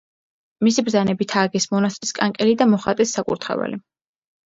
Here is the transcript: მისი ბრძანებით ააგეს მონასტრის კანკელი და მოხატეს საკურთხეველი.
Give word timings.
მისი 0.67 0.83
ბრძანებით 0.87 1.35
ააგეს 1.43 1.69
მონასტრის 1.75 2.17
კანკელი 2.23 2.59
და 2.65 2.71
მოხატეს 2.75 3.17
საკურთხეველი. 3.19 3.85